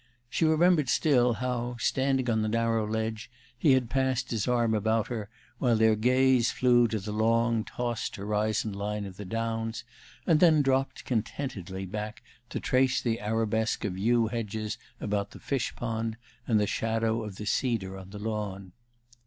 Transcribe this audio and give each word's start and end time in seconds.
She 0.31 0.45
remembered 0.45 0.89
still 0.89 1.33
how, 1.33 1.75
standing 1.77 2.27
on 2.27 2.41
the 2.41 2.49
narrow 2.49 2.87
ledge, 2.87 3.29
he 3.55 3.73
had 3.73 3.87
passed 3.87 4.31
his 4.31 4.47
arm 4.47 4.73
about 4.73 5.09
her 5.09 5.29
while 5.59 5.75
their 5.75 5.95
gaze 5.95 6.49
flew 6.49 6.87
to 6.87 6.97
the 6.99 7.11
long, 7.11 7.63
tossed 7.63 8.15
horizon 8.15 8.73
line 8.73 9.05
of 9.05 9.17
the 9.17 9.25
downs, 9.25 9.83
and 10.25 10.39
then 10.39 10.63
dropped 10.63 11.05
contentedly 11.05 11.85
back 11.85 12.23
to 12.49 12.59
trace 12.59 12.99
the 12.99 13.19
arabesque 13.19 13.85
of 13.85 13.95
yew 13.95 14.25
hedges 14.25 14.79
about 14.99 15.29
the 15.29 15.39
fish 15.39 15.75
pond, 15.75 16.17
and 16.47 16.59
the 16.59 16.65
shadow 16.65 17.21
of 17.23 17.35
the 17.35 17.45
cedar 17.45 17.95
on 17.95 18.09
the 18.09 18.17
lawn. 18.17 18.71